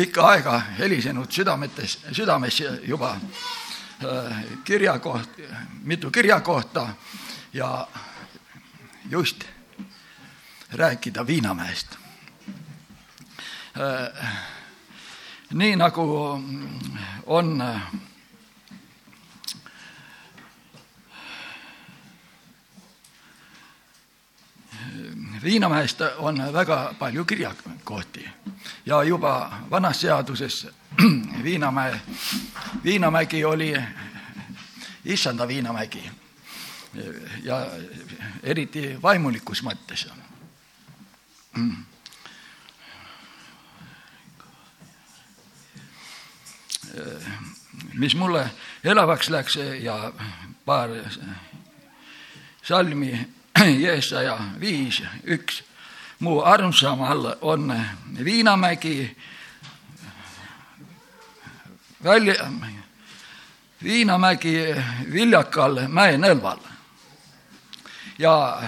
[0.00, 3.16] pikka aega helisenud südametes, südames juba
[4.64, 5.28] kirjakoht,
[5.84, 6.88] mitu kirjakohta
[7.52, 7.88] ja
[9.10, 9.44] just
[10.72, 11.98] rääkida Viinamäest.
[15.52, 16.06] nii nagu
[17.26, 17.64] on
[25.42, 28.28] Viinamäest on väga palju kirjakohti
[28.86, 30.68] ja juba vanas seaduses
[31.44, 32.00] Viinamäe,
[32.84, 33.76] Viinamägi oli
[35.04, 36.10] issanda Viinamägi
[37.42, 37.66] ja
[38.42, 40.08] eriti vaimulikus mõttes.
[47.94, 48.50] mis mulle
[48.84, 50.12] elavaks läks ja
[50.64, 50.90] paar
[52.62, 53.28] salmi
[53.84, 55.62] Jeesaja viis, üks.
[56.18, 57.82] mu armsamal on
[58.24, 59.16] Viinamägi
[62.04, 62.34] välja,
[63.82, 64.74] Viinamägi
[65.12, 66.58] viljakal mäenõlval
[68.18, 68.62] ja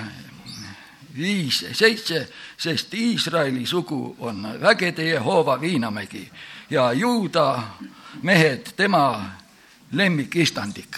[1.17, 6.31] viis, seitse, sest Iisraeli sugu on vägede Jehova Viinamägi
[6.70, 7.63] ja juuda
[8.23, 9.25] mehed tema
[9.93, 10.97] lemmikistandik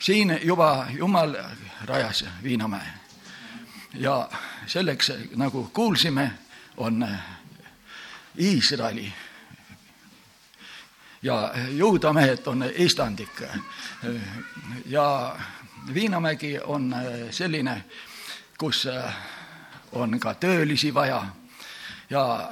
[0.08, 1.36] siin juba Jumal
[1.86, 2.88] rajas Viinamäe.
[3.94, 4.30] Ja
[4.66, 6.32] selleks, nagu kuulsime,
[6.78, 7.08] on
[8.40, 9.14] Iisraeli
[11.22, 13.42] ja juudamehed on istandik
[14.86, 15.36] ja
[15.94, 16.96] Viinamägi on
[17.32, 17.84] selline,
[18.58, 18.88] kus
[19.92, 21.26] on ka töölisi vaja.
[22.10, 22.52] Ja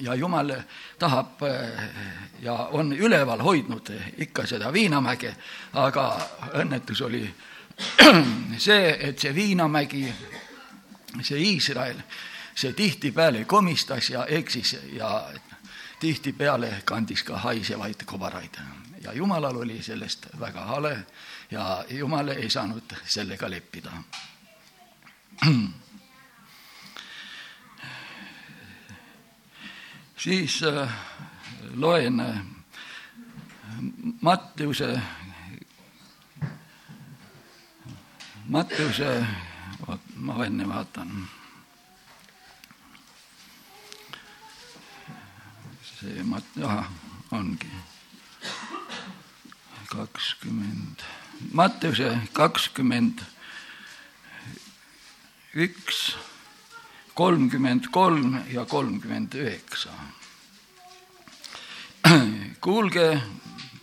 [0.00, 0.52] ja Jumal
[0.98, 1.82] tahab eh,
[2.42, 5.34] ja on üleval hoidnud ikka seda Viinamäge,
[5.72, 6.06] aga
[6.54, 7.22] õnnetus oli
[8.58, 10.04] see, et see Viinamägi,
[11.22, 12.02] see Iisrael,
[12.54, 15.30] see tihtipeale komistas ja eksis ja
[16.00, 18.60] tihtipeale kandis ka haisevaid kobaraid.
[19.00, 20.96] Ja Jumalal oli sellest väga hale
[21.50, 23.92] ja Jumal ei saanud sellega leppida
[30.20, 30.88] siis äh,
[31.74, 32.38] loen äh,
[34.20, 35.00] Matteuse,
[38.44, 39.26] Matteuse,
[40.16, 41.28] ma enne vaatan.
[46.00, 46.88] see mat-, ahah,
[47.30, 47.68] ongi
[49.90, 51.04] kakskümmend,
[51.52, 53.20] Matteuse kakskümmend
[55.54, 56.16] üks
[57.20, 59.90] kolmkümmend kolm ja kolmkümmend üheksa.
[62.64, 63.20] kuulge,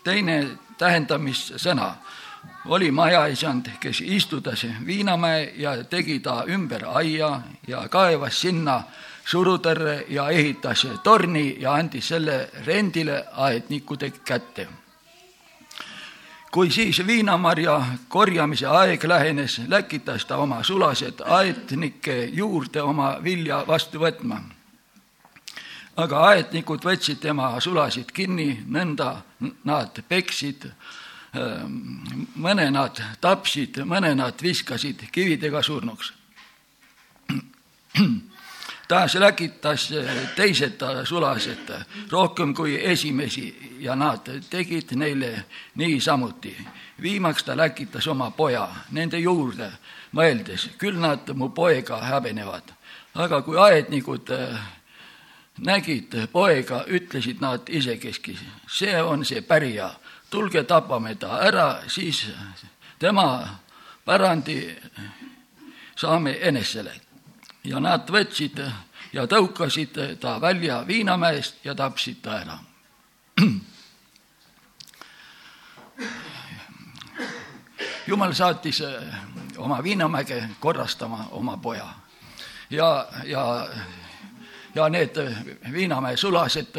[0.04, 0.38] teine
[0.78, 1.92] tähendamissõna
[2.66, 7.30] oli majaisand, kes istutas Viinamäe ja tegi ta ümber aia
[7.68, 8.80] ja kaevas sinna
[9.26, 14.66] surutõrre ja ehitas torni ja andis selle rendile aednikude kätte
[16.58, 24.00] kui siis viinamarja korjamise aeg lähenes, läkitas ta oma sulased aetnike juurde oma vilja vastu
[24.02, 24.40] võtma.
[25.98, 29.22] aga aetnikud võtsid tema sulasid kinni, nõnda
[29.70, 30.66] nad peksid,
[31.38, 31.78] ähm,
[32.36, 36.14] mõne nad tapsid, mõne nad viskasid kividega surnuks
[38.88, 39.90] taas läkitas
[40.36, 41.72] teised sulased
[42.10, 45.44] rohkem kui esimesi ja nad tegid neile
[45.76, 46.58] niisamuti.
[47.02, 49.72] viimaks ta läkitas oma poja nende juurde,
[50.12, 52.64] mõeldes, küll nad mu poega häbenevad.
[53.16, 54.60] aga kui aednikud äh,
[55.60, 59.90] nägid poega, ütlesid nad isekeskis, see on see pärija,
[60.30, 62.28] tulge tapame ta ära, siis
[63.00, 63.60] tema
[64.06, 64.76] pärandi
[65.96, 67.07] saame enesele
[67.68, 68.62] ja nad võtsid
[69.14, 72.58] ja tõukasid ta välja Viinamäest ja tapsid ta ära.
[78.08, 78.82] jumal saatis
[79.58, 81.88] oma Viinamäge korrastama oma poja
[82.70, 83.68] ja, ja,
[84.76, 85.16] ja need
[85.72, 86.78] Viinamäe sulased,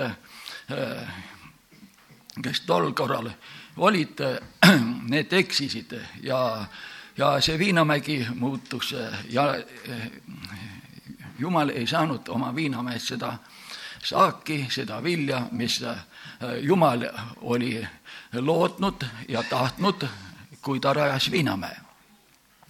[2.43, 3.31] kes tol korral
[3.77, 4.19] olid,
[5.13, 6.67] need eksisid ja
[7.19, 8.95] ja see Viinamägi muutus
[9.31, 9.55] ja
[11.39, 13.33] jumal ei saanud oma viinamehest seda
[14.05, 15.81] saaki, seda vilja, mis
[16.61, 17.05] jumal
[17.41, 17.87] oli
[18.33, 20.07] lootnud ja tahtnud,
[20.63, 21.77] kui ta rajas Viinamäe.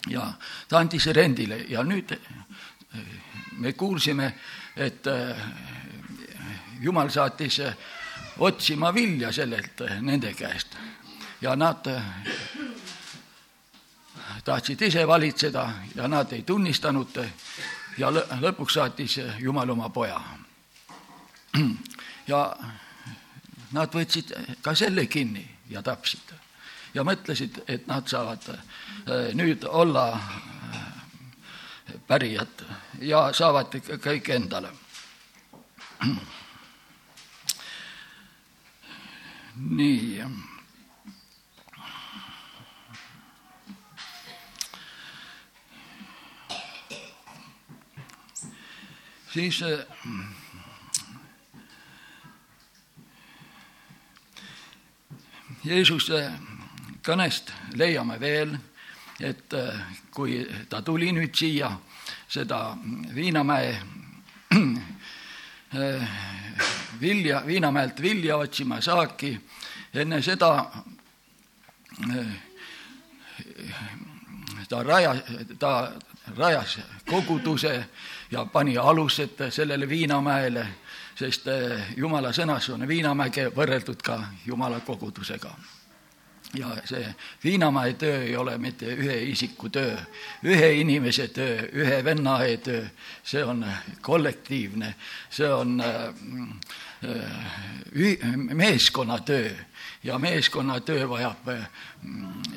[0.08, 0.32] ja
[0.68, 2.14] ta andis rendile ja nüüd
[3.58, 4.34] me kuulsime,
[4.76, 5.04] et
[6.80, 7.60] jumal saatis
[8.38, 10.76] otsima vilja sellelt nende käest
[11.40, 11.84] ja nad
[14.44, 17.18] tahtsid ise valitseda ja nad ei tunnistanud
[17.98, 20.20] ja lõpuks saatis Jumal oma poja.
[22.30, 22.56] ja
[23.72, 26.32] nad võtsid ka selle kinni ja tapsid
[26.94, 28.58] ja mõtlesid, et nad saavad äh,
[29.36, 30.20] nüüd olla
[32.08, 32.64] pärijad
[33.00, 33.74] ja saavad
[34.04, 34.70] kõik endale.
[39.78, 40.22] nii
[49.38, 49.84] äh,
[55.64, 56.32] Jeesuse
[57.04, 58.56] kõnest leiame veel,
[59.20, 59.80] et äh,
[60.10, 61.70] kui ta tuli nüüd siia
[62.28, 62.76] seda
[63.14, 63.72] Viinamäe
[65.74, 66.18] äh,
[67.00, 69.38] vilja, Viinamäelt vilja otsima saaki,
[69.94, 70.52] enne seda
[74.68, 75.18] ta rajas,
[75.58, 75.92] ta
[76.36, 76.78] rajas
[77.10, 77.84] koguduse
[78.30, 80.66] ja pani alused sellele Viinamäele,
[81.14, 85.54] sest eh, Jumala sõnas on Viinamäge võrreldud ka Jumala kogudusega.
[86.54, 89.96] ja see Viinamäe töö ei ole mitte ühe isiku töö,
[90.44, 92.84] ühe inimese töö, ühe vennae töö,
[93.24, 93.66] see on
[94.00, 94.94] kollektiivne,
[95.30, 96.14] see on eh,
[98.54, 99.50] meeskonnatöö
[100.04, 101.48] ja meeskonnatöö vajab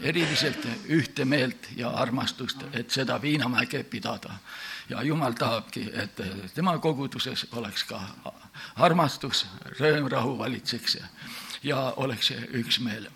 [0.02, 4.34] eriliselt ühte meelt ja armastust, et seda Viinamäge pidada
[4.90, 6.22] ja Jumal tahabki, et
[6.54, 8.02] tema koguduses oleks ka
[8.76, 9.46] armastus,
[9.80, 10.98] rõõm, rahu valitseks
[11.64, 13.08] ja, oleks üksmeel.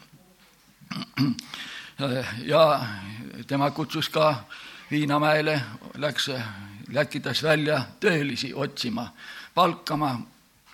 [2.54, 2.64] ja
[3.48, 4.46] tema kutsus ka
[4.92, 5.62] Viinamäele,
[5.98, 6.30] läks,
[6.94, 9.08] läkitas välja töölisi otsima,
[9.54, 10.20] palkama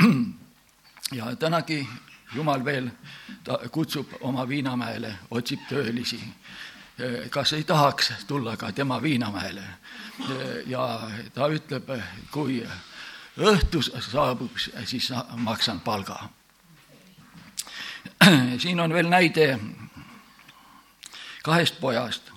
[1.20, 1.88] ja tänagi
[2.36, 2.90] Jumal veel,
[3.44, 6.22] ta kutsub oma Viinamäele, otsib töölisi
[7.30, 9.64] kas ei tahaks tulla ka tema Viinamäele.
[10.66, 11.02] ja
[11.34, 11.90] ta ütleb,
[12.32, 12.68] kui
[13.38, 16.30] õhtus saabub, siis maksan palga.
[18.62, 19.60] siin on veel näide
[21.44, 22.32] kahest pojast.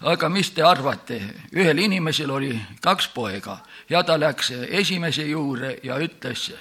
[0.00, 1.20] aga mis te arvate,
[1.54, 3.58] ühel inimesel oli kaks poega
[3.88, 6.52] ja ta läks esimese juurde ja ütles,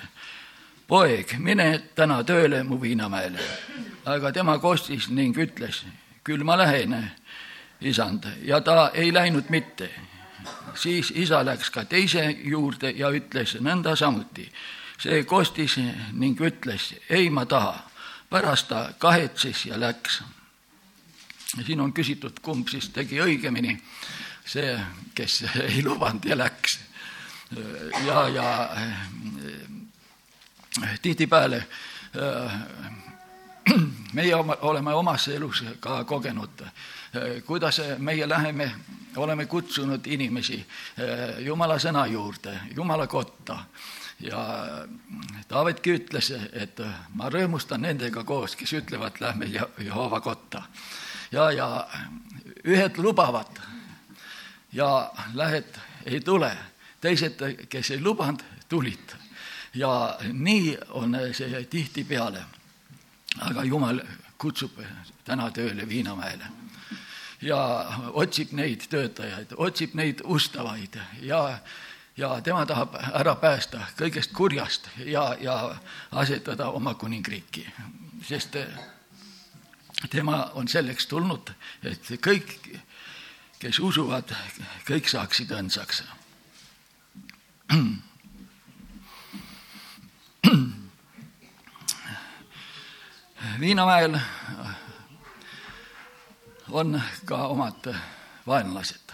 [0.91, 3.39] poeg, mine täna tööle mu Viinamäele.
[4.05, 5.85] aga tema kostis ning ütles,
[6.23, 6.95] küll ma lähen
[7.81, 9.89] isand ja ta ei läinud mitte.
[10.75, 14.51] siis isa läks ka teise juurde ja ütles nõnda samuti.
[14.97, 15.77] see kostis
[16.11, 17.87] ning ütles, ei, ma taha.
[18.29, 20.21] pärast ta kahetses ja läks.
[21.65, 23.79] siin on küsitud, kumb siis tegi õigemini,
[24.45, 24.79] see,
[25.15, 26.79] kes ei lubanud ja läks.
[28.05, 28.69] ja, ja
[31.01, 31.63] tihtipeale
[34.17, 36.63] meie oma, oleme omas elus ka kogenud
[37.15, 38.71] Äh, kuidas meie läheme,
[39.15, 40.65] oleme kutsunud inimesi
[40.99, 43.57] äh, Jumala sõna juurde, Jumala kotta
[44.23, 44.39] ja
[45.47, 46.79] Taavetki ütles, et
[47.19, 50.61] ma rõõmustan nendega koos, kes ütlevad, lähme Jehova kotta.
[51.31, 51.87] ja, ja
[52.63, 53.59] ühed lubavad
[54.71, 55.75] ja lähed,
[56.05, 56.55] ei tule,
[57.01, 58.39] teised, kes ei lubanud,
[58.69, 59.17] tulid.
[59.73, 62.45] Ja nii on see tihtipeale.
[63.39, 64.01] aga Jumal
[64.37, 64.71] kutsub
[65.23, 66.45] täna tööle Viinamäele
[67.41, 71.59] ja otsib neid töötajaid, otsib neid ustavaid ja
[72.17, 75.75] ja tema tahab ära päästa kõigest kurjast ja, ja
[76.11, 77.65] asetada oma kuningriiki,
[78.27, 78.57] sest
[80.09, 82.57] tema on selleks tulnud, et kõik,
[83.59, 84.35] kes usuvad,
[84.85, 86.03] kõik saaksid õndsaks.
[93.59, 94.19] Viinamäel
[96.69, 97.95] on ka omad
[98.47, 99.11] vaenlased.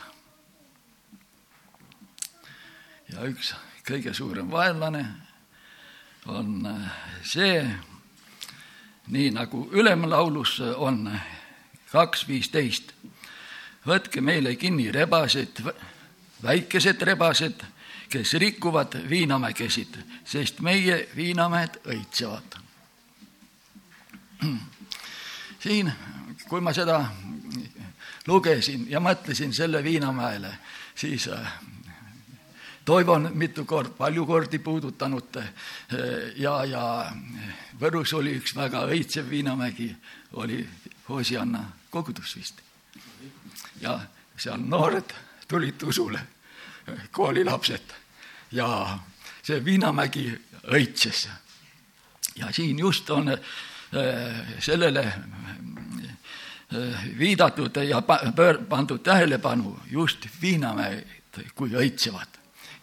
[3.13, 3.55] ja üks
[3.87, 5.05] kõige suurem vaenlane
[6.27, 6.67] on
[7.23, 7.63] see,
[9.07, 11.19] nii nagu ülemlaulus on
[11.91, 12.93] kaks viisteist.
[13.87, 15.63] võtke meile kinni rebased,
[16.43, 17.63] väikesed rebased,
[18.09, 22.59] kes rikuvad viinamägesid, sest meie viinamäed õitsevad.
[25.63, 25.91] siin,
[26.47, 27.01] kui ma seda
[28.27, 30.51] lugesin ja mõtlesin selle Viinamäele,
[30.95, 31.53] siis äh,
[32.85, 35.49] Toivo on mitu kord, palju kordi puudutanud äh,
[36.35, 36.83] ja, ja
[37.79, 39.89] Võrus oli üks väga õitsev Viinamägi,
[40.33, 40.61] oli
[41.09, 42.61] Hosianna kogudus vist.
[43.81, 43.99] ja
[44.37, 45.13] seal noored
[45.47, 46.19] tulid usule,
[47.11, 47.93] koolilapsed.
[48.51, 48.99] Ja
[49.43, 50.31] see Viinamägi
[50.71, 51.27] õitses.
[52.35, 53.39] ja siin just on äh,
[54.59, 55.13] sellele
[57.19, 58.01] viidatud ja
[58.35, 61.05] pöör-, pandud tähelepanu just viinamäed
[61.55, 62.27] kui õitsevad.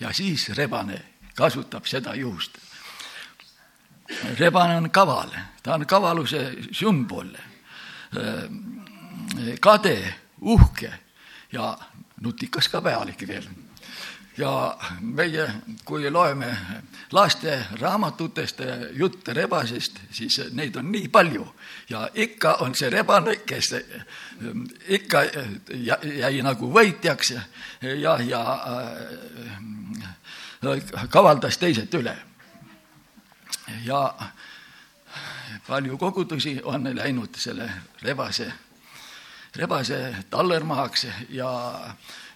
[0.00, 1.02] Ja siis rebane
[1.36, 2.58] kasutab seda juhust.
[4.38, 5.30] rebane on kaval,
[5.62, 7.28] ta on kavaluse sümbol,
[9.60, 10.92] kade, uhke
[11.52, 11.78] ja
[12.20, 13.48] nutikas ka pealik veel
[14.36, 15.50] ja meie,
[15.84, 16.56] kui loeme
[17.12, 18.60] laste raamatutest
[18.92, 21.46] jutte rebasest, siis neid on nii palju
[21.90, 23.74] ja ikka on see rebane, kes
[24.88, 25.22] ikka
[26.18, 27.32] jäi nagu võitjaks
[28.00, 30.14] ja, ja äh,
[31.10, 32.16] kavaldas teised üle.
[33.84, 34.14] ja
[35.66, 37.70] palju kogudusi on läinud selle
[38.02, 38.52] rebase,
[39.56, 41.50] rebase tallermahaks ja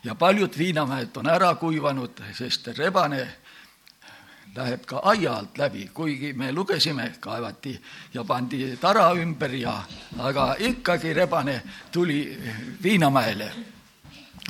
[0.05, 3.27] ja paljud viinamäed on ära kuivanud, sest rebane
[4.57, 7.75] läheb ka aia alt läbi, kuigi me lugesime, kaevati
[8.15, 9.75] ja pandi tara ümber ja,
[10.19, 11.61] aga ikkagi rebane
[11.93, 12.39] tuli
[12.83, 13.53] Viinamäele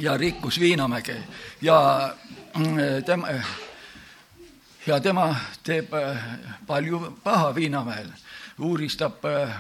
[0.01, 1.17] ja rikkus Viinamäge.
[1.61, 2.15] Ja
[2.57, 3.29] mm, tema,
[4.87, 6.25] ja tema teeb äh,
[6.67, 8.09] palju paha Viinamäel,
[8.59, 9.57] uuristab äh,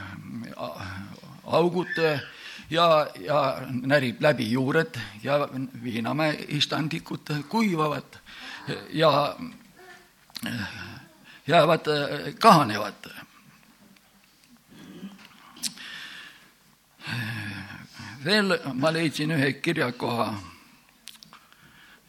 [1.45, 1.99] augud
[2.71, 5.49] ja, ja närib läbi juured ja
[5.83, 8.19] Viinamäe istandikud kuivavad
[8.91, 9.37] ja
[11.47, 11.87] jäävad,
[12.39, 13.11] kahanevad.
[18.25, 20.35] veel ma leidsin ühe kirjakoha,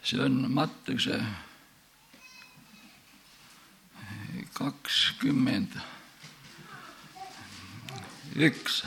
[0.03, 1.19] see on Mattuse
[4.53, 5.77] kakskümmend
[8.35, 8.81] üks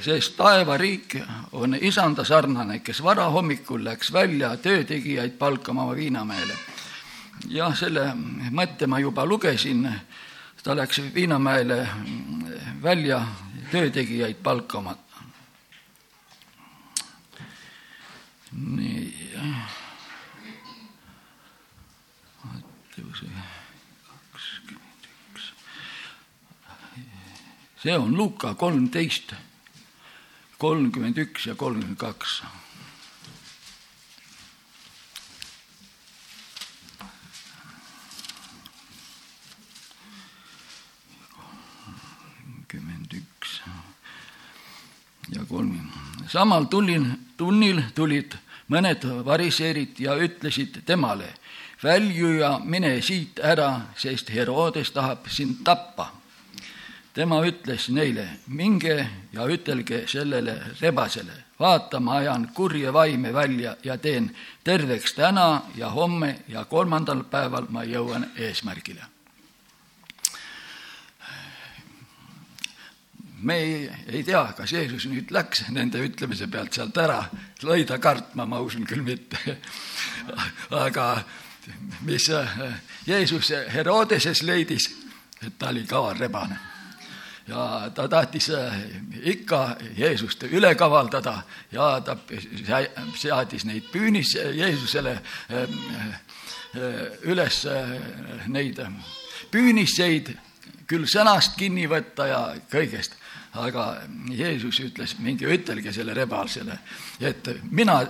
[0.00, 1.16] sest taevariik
[1.52, 6.54] on isanda sarnane, kes varahommikul läks välja töötegijaid palkama Viinamäele.
[7.48, 8.12] jah, selle
[8.50, 9.88] mõtte ma juba lugesin,
[10.62, 11.88] ta läks Viinamäele
[12.82, 13.22] välja
[13.70, 14.96] töötegijaid palkama.
[18.52, 19.14] nii.
[27.84, 29.34] see on Luka kolmteist
[30.58, 32.42] kolmkümmend üks ja kolmkümmend kaks.
[41.34, 43.60] kolmkümmend üks
[45.28, 45.92] ja kolmkümmend.
[46.28, 47.06] samal tunnil,
[47.36, 48.38] tunnil tulid
[48.70, 51.34] mõned variseerid ja ütlesid temale,
[51.82, 56.13] välju ja mine siit ära, sest Herodes tahab sind tappa
[57.14, 58.96] tema ütles neile, minge
[59.32, 64.32] ja ütelge sellele rebasele, vaata, ma ajan kurje vaime välja ja teen
[64.64, 69.10] terveks täna ja homme ja kolmandal päeval ma jõuan eesmärgile.
[73.44, 77.18] me ei, ei tea, kas Jeesus nüüd läks nende ütlemise pealt sealt ära,
[77.60, 79.36] lõi ta kartma, ma usun küll mitte.
[80.86, 81.18] aga
[82.08, 82.30] mis
[83.04, 84.88] Jeesus Herodeses leidis,
[85.44, 86.73] et ta oli kaval rebane
[87.48, 88.76] ja ta tahtis äh,
[89.22, 92.16] ikka Jeesust üle kavaldada ja ta
[93.16, 95.68] seadis neid püünis Jeesusele äh, äh,
[97.22, 97.66] üles
[98.48, 98.80] neid
[99.52, 100.32] püüniseid,
[100.88, 102.40] küll sõnast kinni võtta ja
[102.72, 103.12] kõigest,
[103.60, 106.78] aga Jeesus ütles, minge ütelge selle rebalsele,
[107.20, 108.00] et mina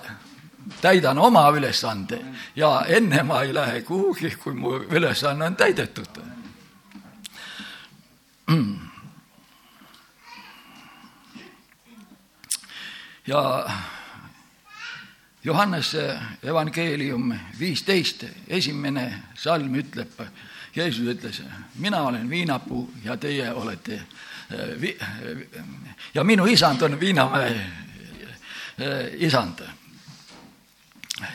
[0.81, 2.23] täidan oma ülesande
[2.57, 6.23] ja enne ma ei lähe kuhugi, kui mu ülesanne on täidetud
[13.27, 13.71] ja
[15.45, 20.21] Johannese evangeelium viisteist, esimene salm ütleb,
[20.77, 21.43] Jeesus ütles,
[21.79, 24.99] mina olen viinapuu ja teie olete eh, vi-,
[26.15, 29.61] ja minu isand on Viinamäe eh, isand.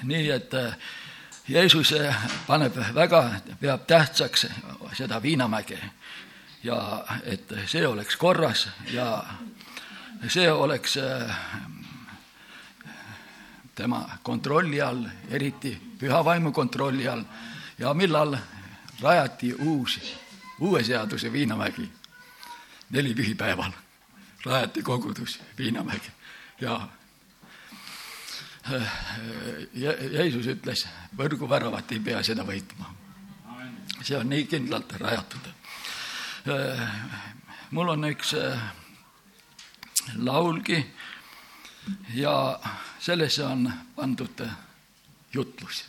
[0.04, 0.74] nii et eh,
[1.48, 1.94] Jeesus
[2.48, 3.24] paneb väga,
[3.60, 4.48] peab tähtsaks
[4.94, 5.80] seda Viinamäge
[6.64, 9.24] ja et see oleks korras ja
[10.28, 10.98] see oleks
[13.80, 17.24] tema kontrolli all, eriti püha vaimu kontrolli all
[17.80, 18.36] ja millal
[19.00, 20.00] rajati uus,
[20.60, 21.88] uue seaduse Viinamägi,
[22.90, 23.72] neli pühipäeval
[24.46, 26.12] rajati kogudus Viinamägi
[26.62, 26.80] ja
[30.12, 30.84] Jeesus ütles,
[31.18, 32.92] võrguväravat ei pea seda võitma.
[34.04, 35.48] see on nii kindlalt rajatud.
[37.72, 38.36] mul on üks
[40.16, 40.84] laulgi
[42.14, 42.60] ja
[43.00, 44.48] sellesse on pandud
[45.34, 45.86] jutlus.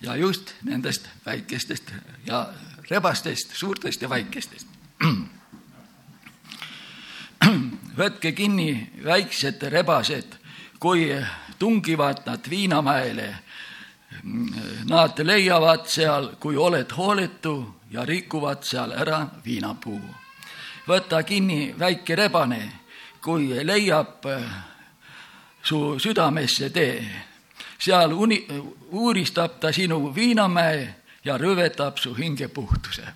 [0.00, 1.92] ja just nendest väikestest
[2.26, 2.48] ja
[2.90, 4.66] rebastest, suurtest ja väikestest.
[7.96, 10.36] võtke kinni väiksed rebased,
[10.78, 11.08] kui
[11.58, 13.34] tungivad nad Viinamäele.
[14.88, 17.56] Nad leiavad seal, kui oled hooletu
[17.90, 20.00] ja rikuvad seal ära viinapuu.
[20.86, 22.72] võta kinni väike rebane,
[23.20, 24.26] kui leiab
[25.66, 27.22] su südamesse tee.
[27.78, 28.46] seal uni-,
[28.90, 30.94] uuristab ta sinu viinamäe
[31.24, 33.06] ja rüvetab su hinge puhtuse.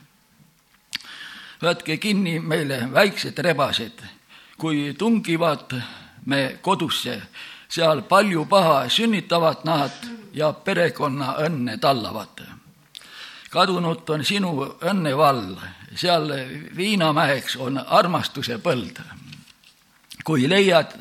[1.63, 4.03] võtke kinni meile väiksed rebased,
[4.59, 5.77] kui tungivad
[6.27, 7.23] me kodusse,
[7.69, 12.43] seal palju paha sünnitavad nad ja perekonna õnne tallavad.
[13.51, 15.55] kadunud on sinu õnnevall,
[15.95, 16.33] seal
[16.77, 18.99] viinamäeks on armastuse põld.
[20.25, 20.99] kui leiad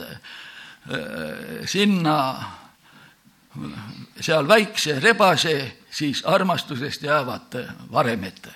[1.66, 2.18] sinna
[4.22, 8.48] seal väikse rebase, siis armastusest jäävad varemed.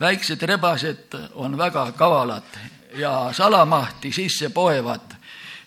[0.00, 2.58] väiksed rebased on väga kavalad
[2.94, 5.14] ja salamahti sisse poevad,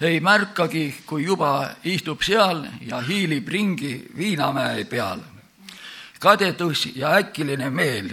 [0.01, 5.19] ei märkagi, kui juba istub seal ja hiilib ringi Viinamäe peal.
[6.19, 8.09] kadedus ja äkiline meel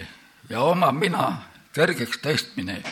[0.48, 1.42] ja oma mina
[1.74, 2.82] kõrgeks tõstmine.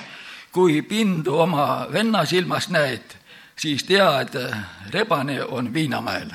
[0.53, 3.20] kui pindu oma venna silmas näed
[3.61, 4.33] siis tea, et
[4.91, 6.31] rebane on Viinamäel.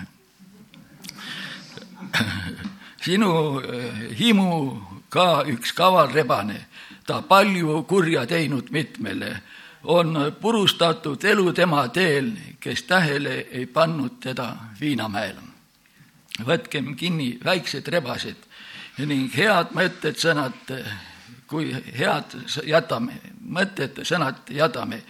[3.05, 6.65] sinu eh, himu ka üks kaval rebane,
[7.05, 9.41] ta palju kurja teinud mitmele,
[9.83, 15.35] on purustatud elu tema teel, kes tähele ei pannud teda Viinamäel.
[16.45, 18.35] võtkem kinni väiksed rebased
[18.97, 20.71] ning head mõtted, sõnad,
[21.47, 22.35] kui head
[22.67, 23.13] jätame,
[23.45, 25.03] mõtted, sõnad jätame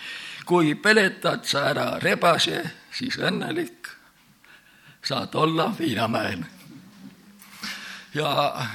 [0.46, 2.62] kui peletad sa ära rebase,
[2.94, 3.89] siis õnnelik
[5.06, 6.44] saad olla Viinamäel.
[8.13, 8.68] ja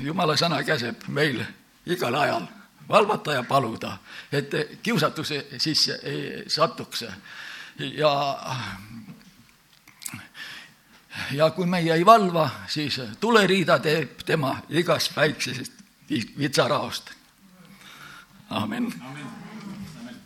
[0.00, 1.44] jumala sõna käseb meil
[1.86, 2.46] igal ajal
[2.88, 3.98] valvata ja paluda,
[4.32, 7.04] et kiusatuse sisse ei satuks.
[7.78, 8.12] ja
[11.32, 15.72] ja kui meie ei valva, siis tuleriida teeb tema igast väiksest
[16.38, 17.17] vitsaraost.
[18.50, 18.92] Amen.
[19.02, 19.47] Amen.